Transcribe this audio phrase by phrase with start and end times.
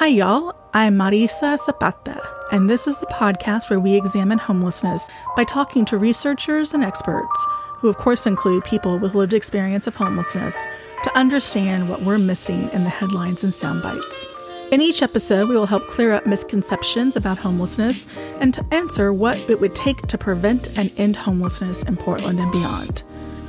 [0.00, 0.56] Hi, y'all.
[0.72, 2.18] I'm Marisa Zapata,
[2.50, 7.46] and this is the podcast where we examine homelessness by talking to researchers and experts,
[7.80, 10.56] who of course include people with lived experience of homelessness,
[11.04, 14.26] to understand what we're missing in the headlines and sound bites.
[14.72, 18.06] In each episode, we will help clear up misconceptions about homelessness
[18.40, 22.50] and to answer what it would take to prevent and end homelessness in Portland and
[22.52, 23.02] beyond.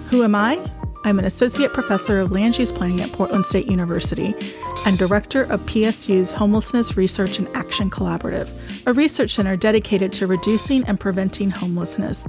[0.10, 0.70] Who am I?
[1.04, 4.36] I'm an associate professor of land use planning at Portland State University
[4.86, 8.50] and director of PSU's Homelessness Research and Action Collaborative,
[8.86, 12.26] a research center dedicated to reducing and preventing homelessness,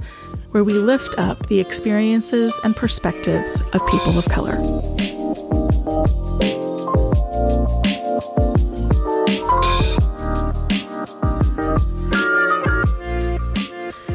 [0.51, 4.57] where we lift up the experiences and perspectives of people of color.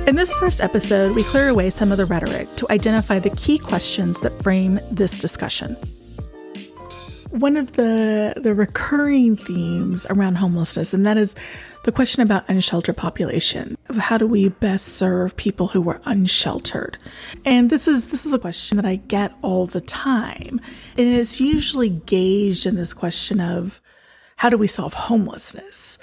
[0.09, 3.59] In this first episode, we clear away some of the rhetoric to identify the key
[3.59, 5.75] questions that frame this discussion.
[7.29, 11.34] One of the, the recurring themes around homelessness, and that is
[11.84, 16.97] the question about unsheltered population of how do we best serve people who are unsheltered
[17.45, 20.61] and this is this is a question that i get all the time
[20.98, 23.81] and it's usually gauged in this question of
[24.36, 25.98] how do we solve homelessness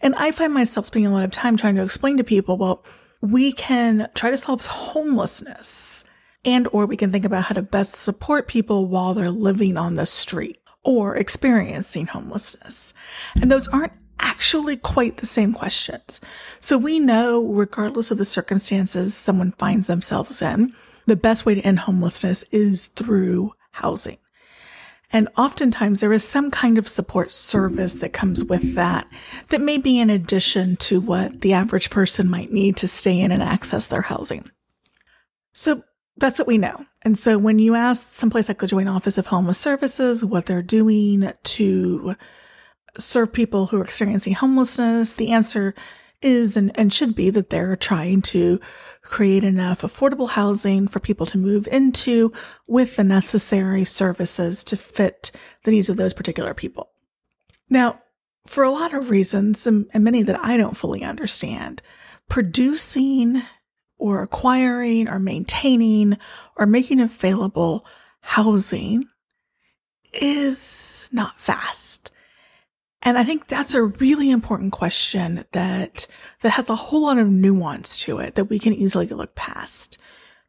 [0.00, 2.82] and i find myself spending a lot of time trying to explain to people well
[3.20, 6.04] we can try to solve homelessness
[6.44, 9.96] and or we can think about how to best support people while they're living on
[9.96, 12.94] the street or experiencing homelessness.
[13.40, 16.20] And those aren't actually quite the same questions.
[16.60, 20.74] So we know regardless of the circumstances someone finds themselves in,
[21.06, 24.18] the best way to end homelessness is through housing.
[25.10, 29.06] And oftentimes there is some kind of support service that comes with that,
[29.48, 33.32] that may be in addition to what the average person might need to stay in
[33.32, 34.50] and access their housing.
[35.54, 35.82] So
[36.18, 36.84] that's what we know.
[37.02, 40.62] And so when you ask someplace like the Joint Office of Homeless Services what they're
[40.62, 42.14] doing to
[42.98, 45.74] serve people who are experiencing homelessness, the answer
[46.20, 48.60] is and, and should be that they're trying to
[49.02, 52.32] create enough affordable housing for people to move into
[52.66, 55.30] with the necessary services to fit
[55.64, 56.90] the needs of those particular people.
[57.70, 58.00] Now,
[58.46, 61.82] for a lot of reasons, and, and many that I don't fully understand,
[62.28, 63.42] producing
[63.98, 66.16] or acquiring or maintaining
[66.56, 67.84] or making available
[68.20, 69.04] housing
[70.12, 72.10] is not fast.
[73.02, 76.06] And I think that's a really important question that,
[76.42, 79.98] that has a whole lot of nuance to it that we can easily look past.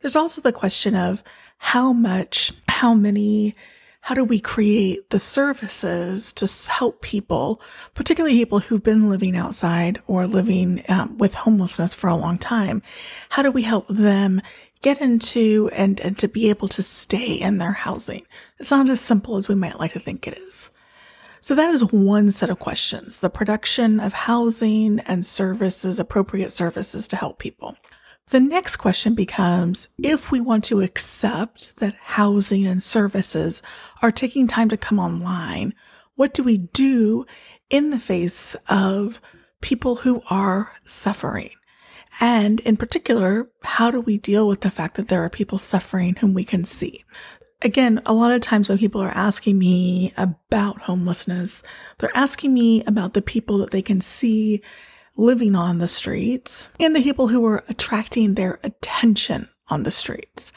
[0.01, 1.23] There's also the question of
[1.57, 3.55] how much, how many,
[4.01, 7.61] how do we create the services to help people,
[7.93, 12.81] particularly people who've been living outside or living um, with homelessness for a long time?
[13.29, 14.41] How do we help them
[14.81, 18.25] get into and, and to be able to stay in their housing?
[18.57, 20.71] It's not as simple as we might like to think it is.
[21.41, 27.07] So that is one set of questions, the production of housing and services, appropriate services
[27.09, 27.75] to help people.
[28.31, 33.63] The next question becomes if we want to accept that housing and services
[34.01, 35.73] are taking time to come online,
[36.15, 37.25] what do we do
[37.69, 39.19] in the face of
[39.61, 41.51] people who are suffering?
[42.19, 46.15] And in particular, how do we deal with the fact that there are people suffering
[46.15, 47.05] whom we can see?
[47.61, 51.63] Again, a lot of times when people are asking me about homelessness,
[51.97, 54.61] they're asking me about the people that they can see
[55.15, 60.53] living on the streets and the people who are attracting their attention on the streets.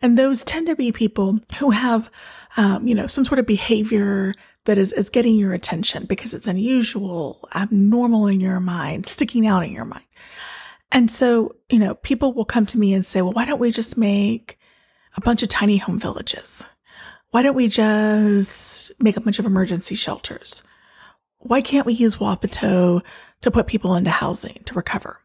[0.00, 2.10] And those tend to be people who have,
[2.56, 6.48] um, you know, some sort of behavior that is, is getting your attention because it's
[6.48, 10.04] unusual, abnormal in your mind, sticking out in your mind.
[10.90, 13.70] And so, you know, people will come to me and say, well, why don't we
[13.70, 14.58] just make
[15.16, 16.64] a bunch of tiny home villages?
[17.30, 20.62] Why don't we just make a bunch of emergency shelters?
[21.38, 23.02] Why can't we use Wapato
[23.40, 25.20] to put people into housing to recover?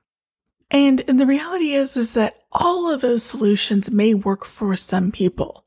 [0.71, 5.11] And, and the reality is, is that all of those solutions may work for some
[5.11, 5.65] people.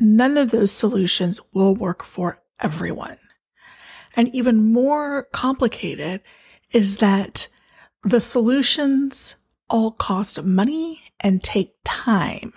[0.00, 3.18] None of those solutions will work for everyone.
[4.16, 6.22] And even more complicated
[6.72, 7.48] is that
[8.02, 9.36] the solutions
[9.68, 12.52] all cost money and take time.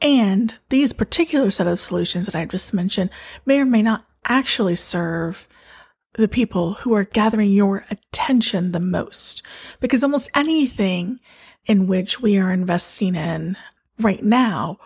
[0.00, 3.10] And these particular set of solutions that I just mentioned
[3.46, 5.48] may or may not actually serve
[6.14, 9.42] the people who are gathering your attention the most.
[9.80, 11.20] Because almost anything
[11.66, 13.56] in which we are investing in
[13.98, 14.78] right now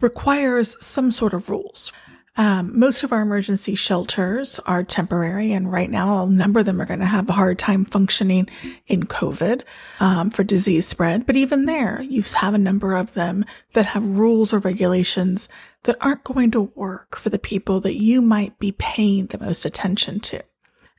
[0.00, 1.92] requires some sort of rules.
[2.38, 6.82] Um, most of our emergency shelters are temporary, and right now a number of them
[6.82, 8.48] are going to have a hard time functioning
[8.86, 9.62] in COVID
[10.00, 11.24] um, for disease spread.
[11.24, 15.48] But even there, you have a number of them that have rules or regulations
[15.84, 19.64] that aren't going to work for the people that you might be paying the most
[19.64, 20.42] attention to.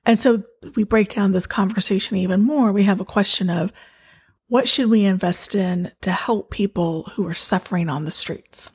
[0.06, 0.44] And so
[0.76, 2.72] we break down this conversation even more.
[2.72, 3.72] We have a question of
[4.48, 8.72] what should we invest in to help people who are suffering on the streets?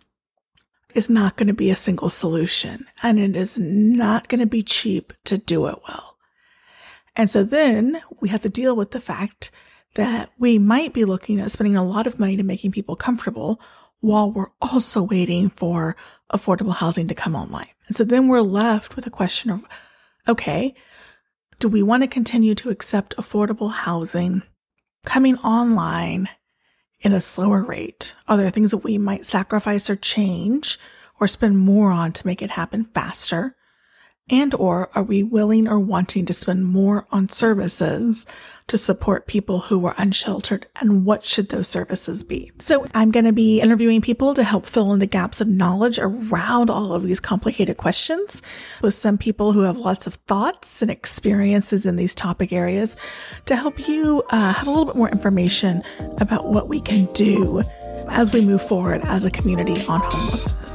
[0.94, 4.62] Is not going to be a single solution and it is not going to be
[4.62, 6.16] cheap to do it well.
[7.16, 9.50] And so then we have to deal with the fact
[9.94, 13.60] that we might be looking at spending a lot of money to making people comfortable
[14.00, 15.96] while we're also waiting for
[16.32, 17.68] affordable housing to come online.
[17.86, 19.64] And so then we're left with a question of,
[20.26, 20.74] okay,
[21.58, 24.42] do we want to continue to accept affordable housing
[25.04, 26.28] coming online
[27.02, 28.14] in a slower rate?
[28.26, 30.78] Are there things that we might sacrifice or change
[31.20, 33.56] or spend more on to make it happen faster?
[34.32, 38.24] And or are we willing or wanting to spend more on services
[38.68, 42.50] to support people who are unsheltered and what should those services be?
[42.58, 45.98] So I'm going to be interviewing people to help fill in the gaps of knowledge
[45.98, 48.40] around all of these complicated questions
[48.80, 52.96] with some people who have lots of thoughts and experiences in these topic areas
[53.44, 55.82] to help you uh, have a little bit more information
[56.22, 57.62] about what we can do
[58.08, 60.71] as we move forward as a community on homelessness.